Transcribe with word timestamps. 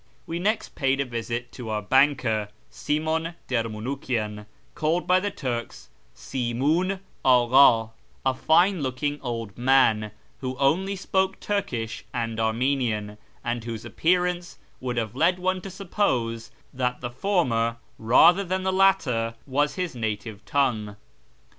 We 0.25 0.39
next 0.39 0.69
paid 0.73 0.99
a 0.99 1.05
visit 1.05 1.51
to 1.51 1.69
our 1.69 1.83
banker, 1.83 2.49
Simon 2.71 3.35
Dermounukian, 3.47 4.47
called 4.73 5.05
by 5.05 5.19
the 5.19 5.29
Turks" 5.29 5.89
Simiin 6.15 7.01
Agha," 7.23 7.91
a 8.25 8.33
fine 8.33 8.81
looking 8.81 9.19
old 9.21 9.55
man, 9.59 10.09
who 10.39 10.57
only 10.57 10.95
spoke 10.95 11.39
Turkish 11.39 12.03
and 12.15 12.39
Armenian, 12.39 13.19
and 13.43 13.63
whose 13.63 13.85
appearance 13.85 14.57
would 14.79 14.97
have 14.97 15.15
led 15.15 15.37
one 15.37 15.61
to 15.61 15.69
suppose 15.69 16.49
that 16.73 17.01
the 17.01 17.11
former 17.11 17.77
rather 17.99 18.43
than 18.43 18.63
the 18.63 18.73
latter 18.73 19.35
was 19.45 19.75
his 19.75 19.93
native 19.93 20.43
tongue. 20.45 20.95